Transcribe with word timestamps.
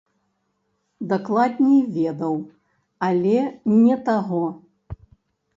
Дакладней 1.11 1.83
ведаў, 1.99 2.35
але 3.09 3.37
не 3.85 3.95
таго. 4.09 4.41